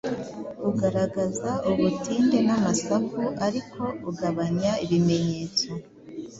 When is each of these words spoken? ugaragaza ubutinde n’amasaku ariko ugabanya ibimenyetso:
ugaragaza 0.69 1.51
ubutinde 1.69 2.37
n’amasaku 2.47 3.21
ariko 3.47 3.81
ugabanya 4.09 4.71
ibimenyetso: 4.85 5.65